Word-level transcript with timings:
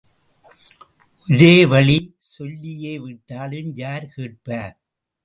ஒரோவழி 1.27 1.97
சொல்லியேவிட்டாலும் 2.37 3.71
யார் 3.75 4.07
கேட்பார்? 4.15 4.75